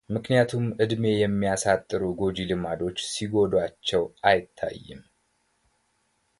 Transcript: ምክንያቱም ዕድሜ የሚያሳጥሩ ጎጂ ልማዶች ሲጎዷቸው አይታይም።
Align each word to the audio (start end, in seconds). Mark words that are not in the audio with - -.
ምክንያቱም 0.15 0.63
ዕድሜ 0.83 1.03
የሚያሳጥሩ 1.19 2.01
ጎጂ 2.21 2.37
ልማዶች 2.51 2.97
ሲጎዷቸው 3.11 4.03
አይታይም። 4.31 5.03